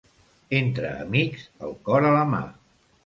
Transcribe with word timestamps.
Entre 0.59 0.93
amics, 1.03 1.45
el 1.67 1.77
cor 1.91 2.09
a 2.11 2.15
la 2.17 2.25
mà. 2.33 2.45